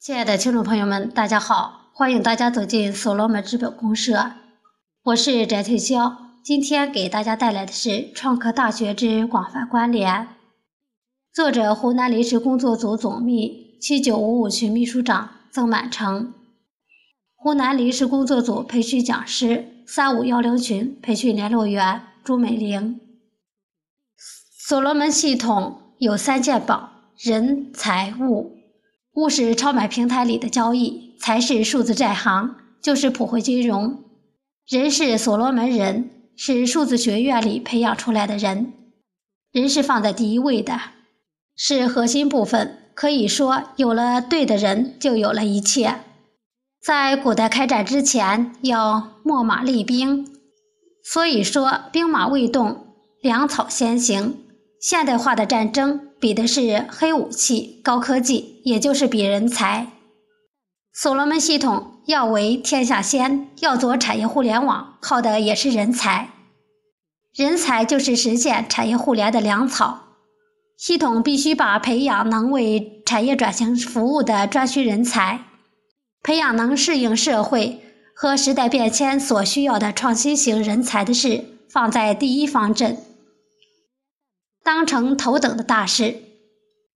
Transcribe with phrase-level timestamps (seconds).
[0.00, 1.90] 亲爱的听众朋友们，大家好！
[1.92, 4.32] 欢迎大家走进所罗门资本公社，
[5.02, 6.16] 我是翟翠霄。
[6.42, 10.14] 今天给大家带来的是《创客大学之广泛关联》，
[11.34, 16.32] 作者湖南临时工作组总秘、七九五五群秘书长曾满成，
[17.34, 22.98] 湖南临时工作组培训讲师三五幺零群培训联络员朱美玲。
[24.66, 26.88] 所罗门系统有三件宝：
[27.18, 28.59] 人、财、物。
[29.14, 34.04] 物是超买平台里的交易，财是数字债行，就是普惠金融。
[34.68, 38.72] 人是所罗门人，是数字学院里培养出来的人。
[39.50, 40.78] 人是放在第一位的，
[41.56, 42.76] 是核心部分。
[42.94, 45.96] 可以说，有了对的人，就有了一切。
[46.80, 50.28] 在古代开战之前，要秣马厉兵，
[51.02, 54.44] 所以说兵马未动，粮草先行。
[54.80, 56.09] 现代化的战争。
[56.20, 59.86] 比的是黑武器、高科技，也就是比人才。
[60.92, 66.30] 所罗门系统要为天下先，要做产业互联网，靠的也是人才。
[67.34, 70.00] 人才就是实现产业互联的粮草。
[70.76, 75.40] 系统必须把培养能为产业转型服务的专需人才，
[76.22, 77.80] 培养能适应社会
[78.14, 82.98] 和时代变迁所需要的创新型人才的事放在第一方阵。
[84.72, 86.14] 当成头等的大事，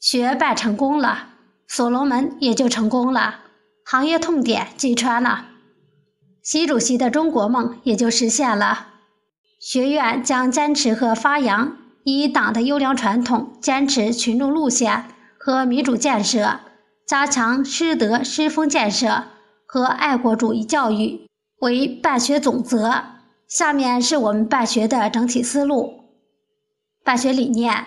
[0.00, 1.34] 学办成功了，
[1.68, 3.40] 所罗门也就成功了，
[3.84, 5.44] 行业痛点击穿了，
[6.42, 8.86] 习主席的中国梦也就实现了。
[9.60, 15.04] 学院将坚持和发扬以党的优良传统，坚持群众路线
[15.38, 16.60] 和民主建设，
[17.06, 19.24] 加强师德师风建设
[19.66, 21.26] 和爱国主义教育
[21.60, 23.04] 为办学总则。
[23.46, 25.97] 下面是我们办学的整体思路。
[27.08, 27.86] 办学理念，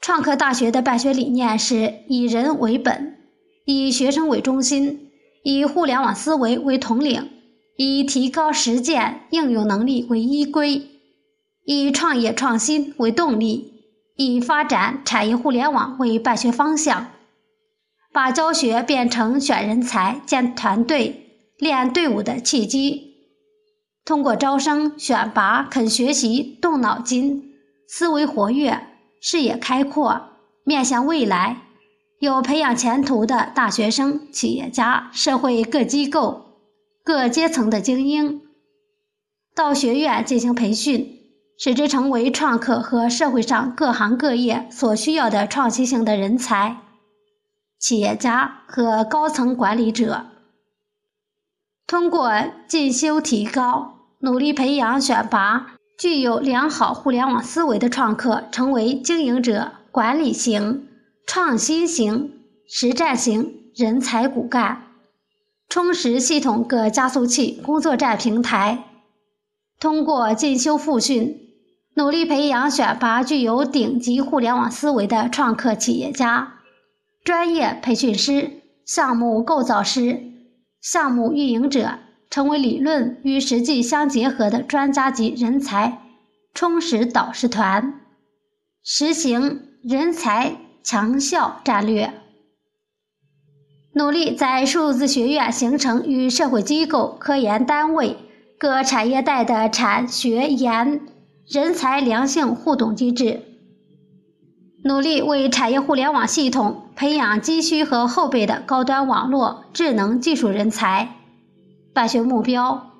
[0.00, 3.18] 创客大学的办学理念是以人为本，
[3.64, 5.12] 以学生为中心，
[5.44, 7.30] 以互联网思维为统领，
[7.76, 10.88] 以提高实践应用能力为依归，
[11.64, 13.84] 以创业创新为动力，
[14.16, 17.12] 以发展产业互联网为办学方向，
[18.12, 21.28] 把教学变成选人才、建团队、
[21.58, 23.14] 练队伍的契机，
[24.04, 27.45] 通过招生选拔肯学习、动脑筋。
[27.88, 28.86] 思维活跃，
[29.20, 30.30] 视野开阔，
[30.64, 31.62] 面向未来，
[32.18, 36.60] 有培养前途的大学生、企业家、社会各机构、
[37.04, 38.42] 各阶层的精英，
[39.54, 41.20] 到学院进行培训，
[41.58, 46.78] 使之成为创客和社会上各行各业所需要的创新性的人才、
[47.78, 50.26] 企业家和高层管理者。
[51.86, 52.32] 通过
[52.66, 55.75] 进修提高，努力培养选拔。
[55.98, 60.86] 具有良好互联网思维的创客，成为经营者、管理型、
[61.26, 62.32] 创新型、
[62.68, 64.88] 实战型人才骨干，
[65.70, 68.84] 充实系统各加速器、工作站平台。
[69.80, 71.40] 通过进修复训，
[71.94, 76.60] 努力培养选拔具有顶级互联网思维的创客企业家、
[77.24, 80.20] 专业培训师、项目构造师、
[80.82, 81.98] 项目运营者。
[82.30, 86.02] 成为理论与实际相结合的专家级人才
[86.52, 88.00] 充实导师团，
[88.82, 92.12] 实行人才强校战略，
[93.94, 98.16] 努力在数字学院形成与社会机构、科研单位、
[98.58, 101.00] 各产业带的产学研
[101.48, 103.42] 人才良性互动机制，
[104.84, 111.16] 努力为产业互联网系统培养急需和后备的高端网络智能技术人才。
[111.96, 112.90] 办学目标：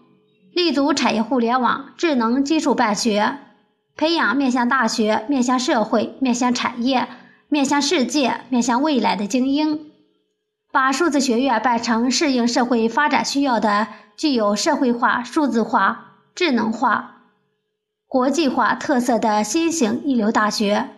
[0.55, 3.37] 立足产业互联网、智能技术办学，
[3.95, 7.07] 培养面向大学、面向社会、面向产业、
[7.51, 9.91] 面向世界、面向未来的精英，
[10.73, 17.17] 把数字学院办成适应社会发展需要的、具有社会化、数字化、智能化、
[18.09, 20.89] 国际化特色的新型一流大学，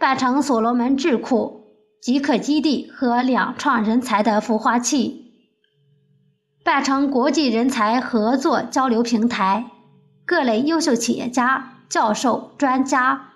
[0.00, 1.60] 办成所罗门智库、
[2.02, 5.22] 极客基地和两创人才的孵化器。
[6.66, 9.66] 办成国际人才合作交流平台，
[10.26, 13.28] 各类优秀企业家、教授、专家、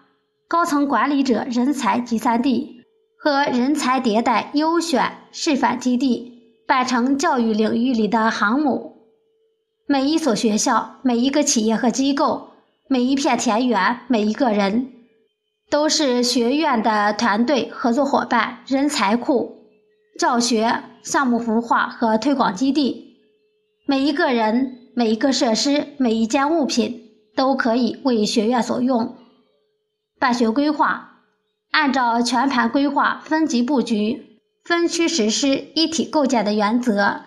[0.49, 2.83] 高层管理者人才集散地
[3.17, 8.97] 和人才迭代优选示范基地，办成教育领域里的航母。
[9.87, 12.49] 每一所学校、每一个企业和机构、
[12.89, 14.91] 每一片田园、每一个人，
[15.71, 19.69] 都是学院的团队合作伙伴、人才库、
[20.19, 23.09] 教学项目孵化和推广基地。
[23.91, 29.17] 每一个人、每一个设施、每一件物品都可以为学院所用。
[30.21, 31.25] 办学规划
[31.73, 37.23] 按照全盘规划、分级布局、分区实施一体构建的原则，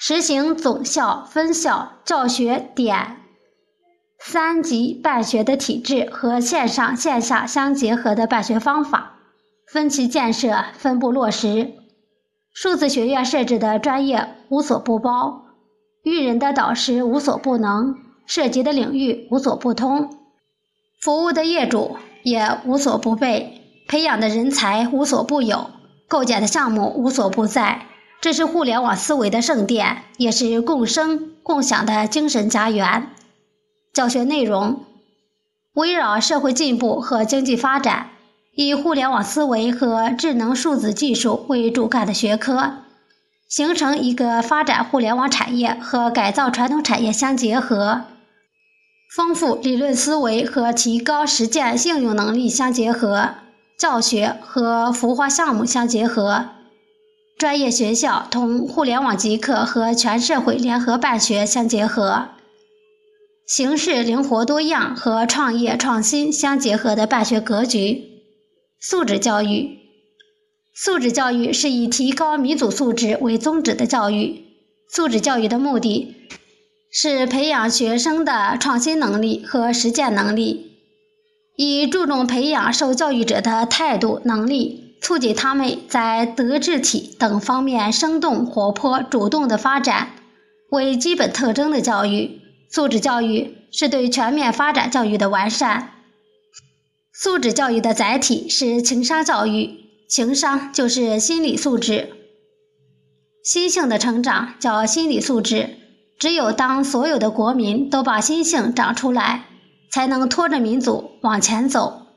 [0.00, 3.18] 实行总校、分校教学点
[4.18, 9.18] 三级办学的体制和线上线下相结合的办学方法，
[9.70, 11.74] 分期建设，分步落实。
[12.54, 15.44] 数字学院设置的专业无所不包，
[16.02, 17.96] 育人的导师无所不能，
[18.26, 20.18] 涉及的领域无所不通，
[21.00, 25.70] 服务的业主也无所不备，培养的人才无所不有，
[26.08, 27.86] 构建的项目无所不在。
[28.20, 33.08] 这是互联网思维的圣殿，也是共生共享的精神家园。
[33.92, 34.84] 教学内容
[35.74, 38.08] 围绕社会进步和经济发展。
[38.54, 42.74] 以互联网思维和智能数字技术为主干的学科，
[43.52, 48.04] 形成一个发展互联网产业和改造传统产业相结合，
[49.14, 53.34] 丰富理论思维和提高实践应用能力相结合，
[53.78, 56.46] 教学和孵化项目相结合，
[57.36, 62.28] 专业学校同互联网极客和全社会联合办学相结合，
[63.46, 68.08] 形式灵活多样和创业创新相结合的办学格局。
[68.80, 69.81] 素质教育，
[70.74, 74.44] 素质教育是以提高民族素质为宗旨的教育。
[74.88, 76.14] 素质教育的目的
[76.90, 80.78] 是培养学生的创新能力和实践能力，
[81.56, 90.10] 以注重培养受教育者的态度、能力，促进他们在德智体等方面生动活泼、主动的发展
[90.70, 92.40] 为基本特征的教育。
[92.70, 95.90] 素质教育是对全面发展教育的完善。
[97.14, 99.81] 素质教育的载体是情商教育，
[100.12, 102.12] 情商就是心理素质。
[103.42, 105.78] 心性的成长叫心理素质。
[106.18, 109.46] 只有当所有的国民都把心性长出来，
[109.90, 112.08] 才能拖着民族往前走。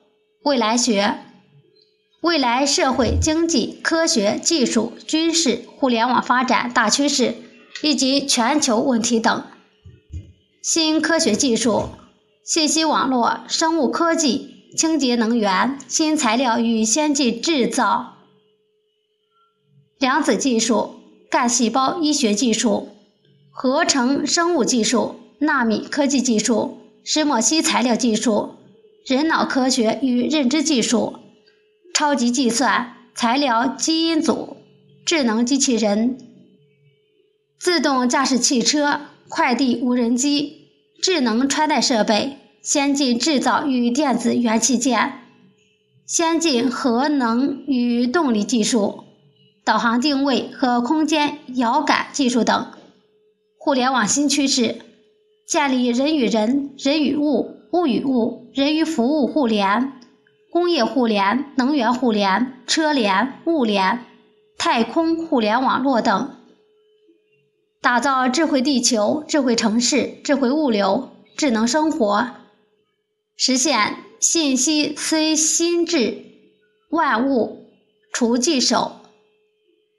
[0.44, 1.19] 未来学，
[2.19, 7.36] 未来社会经济、科学技术、军事、互联网发展大趋势
[7.81, 9.44] 以及全球问题等。
[10.62, 11.92] 新科学技术，
[12.44, 14.55] 信息网络、生物科技。
[14.75, 18.18] 清洁能源、新材料与先进制造、
[19.98, 20.95] 量子技术、
[21.30, 22.89] 干细胞医学技术、
[23.51, 28.56] 合成生物技术、纳米科技技术、石墨烯材料技术、
[29.06, 31.19] 人脑科学与认知技术、
[31.94, 34.57] 超级计算、材料基因组、
[35.06, 36.18] 智能机器人、
[37.57, 39.00] 自动驾驶汽车、
[39.30, 40.68] 快递无人机、
[41.01, 42.44] 智能穿戴设备。
[42.65, 45.19] 先进制造与电子元器件、
[46.07, 49.03] 先进核能与动力技术、
[49.63, 52.71] 导航定位和空间遥感技术等。
[53.59, 54.77] 互联网新趋势，
[55.47, 59.91] 建立人与人、人与物、物与物、人与服务互联、
[60.51, 64.00] 工业互联、能源互联、车联、物联、
[64.57, 66.31] 太空互联网络等，
[67.79, 72.31] 打造智慧地球、智慧城市、智慧物流、智能生活。
[73.37, 76.23] 实现信息虽心智
[76.89, 77.67] 万物
[78.13, 79.01] 除技手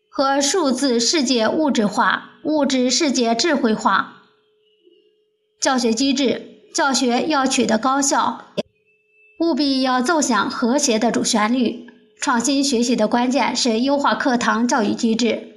[0.08, 4.22] 和数字世界物质化、物质世界智慧化。
[5.60, 8.46] 教学机制，教学要取得高效，
[9.40, 11.86] 务必要奏响和谐的主旋律。
[12.18, 15.52] 创新学习的关键是优化课堂教育机制，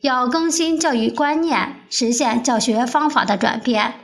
[0.00, 3.94] 要更新教育观念，实现教学方法的转变，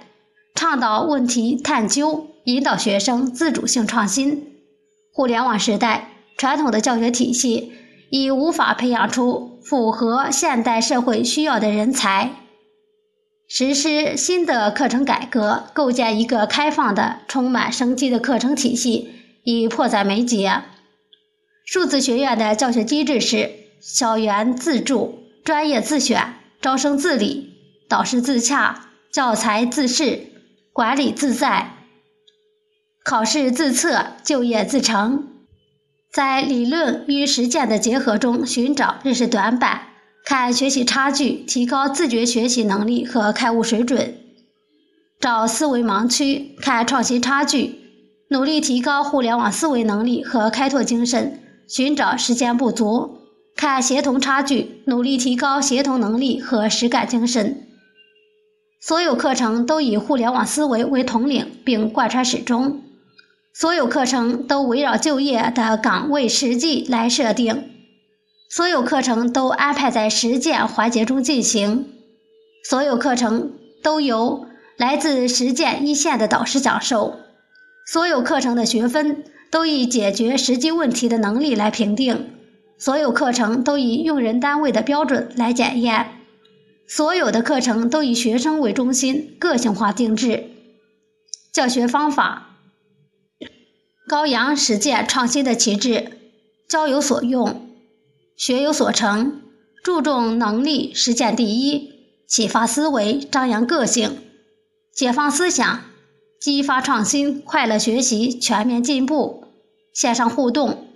[0.55, 2.34] 倡导问题探究。
[2.45, 4.53] 引导学生自主性创新。
[5.13, 7.73] 互联网时代，传统的教学体系
[8.11, 12.33] 已无法培养出符合现代社会需要的人才。
[13.49, 19.11] 实施新的课程改革，构建一个开放的、充满生机的课程体系，
[19.45, 20.63] 已迫在眉睫。
[21.65, 27.55] 数字学院的教学机制是：校园自助、专业自选、招生自理、
[27.89, 30.27] 导师自洽、教材自适、
[30.75, 31.74] 管理自在。
[33.05, 35.29] 考试自测，就业自成，
[36.11, 39.89] 在理论与实践的结合中寻找认识短板，
[40.25, 44.15] 看学习差距，提高自觉学习能力和开悟水准；
[45.21, 47.79] 找思维盲区，看创新差距，
[48.31, 53.19] 努力提高互联网思维能力和开拓精神；寻找时间不足，
[53.55, 57.67] 看协同差距，努力提高协同能力和实干精神。
[58.81, 62.81] 所有课程都以互联网思维为统领，并贯穿始终。
[63.57, 67.71] 所有课程都围绕就业的岗位实际来设定，
[68.51, 71.89] 所有课程都安排在实践环节中进行，
[72.69, 77.15] 所有课程都由来自实践一线的导师讲授，
[77.87, 82.31] 所有课程的学分都以解决实际问题的能力来评定，
[82.77, 86.09] 所有课程都以用人单位的标准来检验，
[86.89, 90.51] 所有的课程都以学生为中心，个性化定制。
[91.53, 92.54] 教学方法
[94.07, 96.19] 高扬实践创新的旗帜，
[96.69, 97.69] 教有所用，
[98.37, 99.41] 学有所成，
[99.83, 101.91] 注重能力实践第一，
[102.29, 104.19] 启发思维，张扬个性，
[104.93, 105.85] 解放思想，
[106.39, 109.45] 激发创新，快乐学习，全面进步。
[109.95, 110.89] 线上互动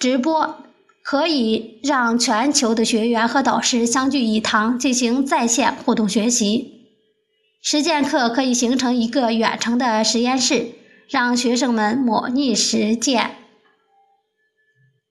[0.00, 0.56] 直播
[1.04, 6.86] 可以让全球的学员和导师相聚一堂进行在线互动学习。
[7.62, 10.70] 实践课可以形成一个远程的实验室，
[11.10, 13.30] 让学生们模拟实践；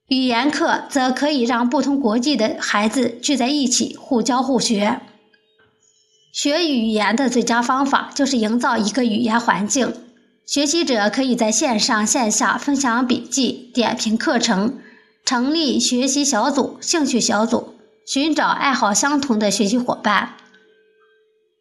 [0.08, 5.02] 语言课则可以让不同国际的孩子聚在一起，互教互学。
[6.32, 9.92] 学语言的最佳方法就是营造一个语言环境，
[10.46, 14.78] 学习者可以在线上线下分享笔记、点评课程，
[15.26, 17.74] 成立学习小组、兴趣小组，
[18.06, 20.36] 寻找爱好相同的学习伙伴。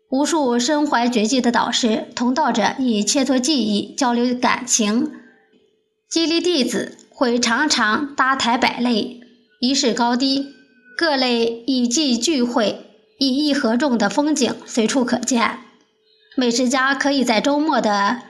[0.09, 5.11] 无数身怀绝技的导师、同道者以切磋技艺、交流感情、
[6.09, 9.19] 激励弟子，会常常搭台摆擂，
[9.59, 10.47] 仪式高低，
[10.97, 12.87] 各类艺伎聚会、
[13.19, 15.59] 以艺合众的风景随处可见。
[16.35, 18.21] 美食家可以在周末的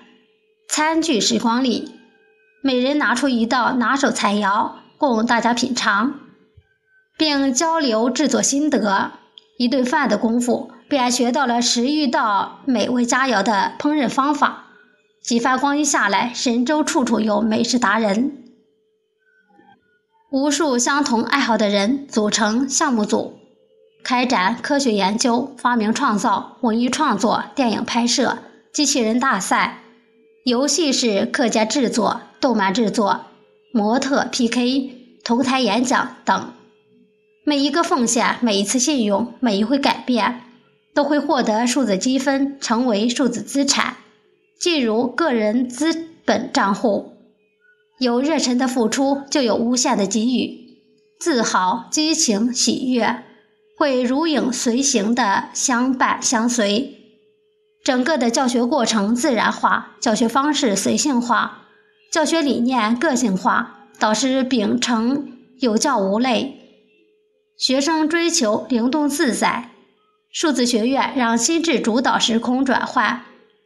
[0.67, 1.91] 餐具时光里，
[2.61, 6.19] 每人拿出一道拿手菜肴供大家品尝，
[7.17, 9.13] 并交流制作心得。
[9.57, 14.65] 一顿饭的功夫，便学到了十余道美味佳肴的烹饪方法。
[15.21, 18.35] 几番光阴下来，神州处处有美食达人。
[20.31, 23.39] 无数相同爱好的人组成项目组，
[24.03, 28.39] 开展科学研究、发明创造、文艺创作、电影拍摄、
[28.73, 29.83] 机器人大赛、
[30.43, 33.25] 游戏式课件制作、动漫制作、
[33.71, 36.53] 模特 PK、同台演讲等。
[37.45, 40.41] 每一个奉献，每一次信用，每一回改变，
[40.93, 43.97] 都会获得数字积分，成为数字资产，
[44.59, 47.13] 进入个人资本账户。
[47.99, 50.69] 有热忱的付出，就有无限的给予。
[51.19, 53.23] 自豪、激情、喜悦，
[53.77, 56.95] 会如影随形的相伴相随。
[57.83, 61.67] 整个的教学过程自然化，教学方式随性化，
[62.11, 66.55] 教学理念个性化，导师秉承有教无类。
[67.57, 69.71] 学生追求灵动自在，
[70.31, 73.23] 数字学院让心智主导时空转换，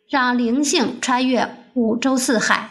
[0.10, 2.70] 让灵性穿越五洲四海。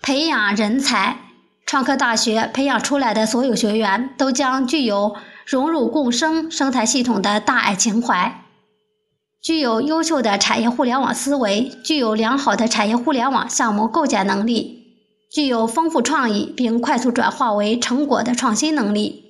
[0.00, 1.18] 培养人才，
[1.66, 8.44] 创客大学培养出来的所有学员都将具有融入共生生态系统的大爱情怀，
[9.42, 14.94] 具有优秀的产业互联网思维，具有良好的产业互联网项目构建能力，
[15.32, 19.23] 具有丰富创意并快速转化为成果的创新能力。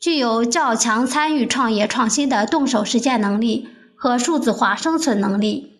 [0.00, 5.72] 具有较强参与创业创新的动手实践能力和数字化生存能力，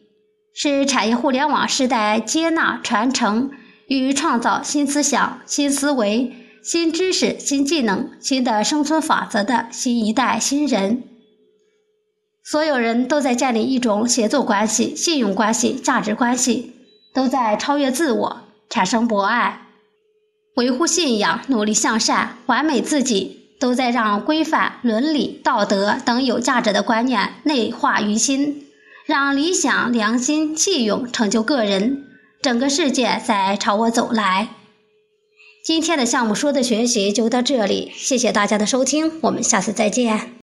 [0.53, 3.51] 是产业互联网时代接纳、传承
[3.89, 11.03] 与创造新思想、新思维、新知识、新技能、新的生存法则的新一代新人。
[12.45, 16.73] 所有人都在建立一种协作关系、信用关系、价值关系，
[17.15, 19.63] 都在超越自我，产生博爱，
[20.57, 23.40] 维护信仰，努力向善，完美自己。
[23.61, 28.67] 都在让规范、伦理、道德等有价值的观念内化于心，
[29.07, 32.05] 让理想、良心、气用成就个人，
[32.43, 34.49] 整个世界在朝我走来。
[35.63, 40.33] 今天的项目说的学习就到这里，谢谢大家的收听，我们下次再见。